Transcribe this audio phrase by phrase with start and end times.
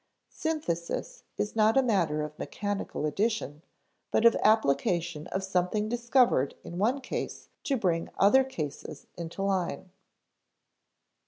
[0.31, 3.61] Synthesis is not a matter of mechanical addition,
[4.09, 9.91] but of application of something discovered in one case to bring other cases into line.